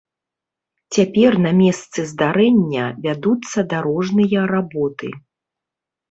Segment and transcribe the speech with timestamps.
[0.95, 5.07] Цяпер на месцы здарэння вядуцца дарожныя работы.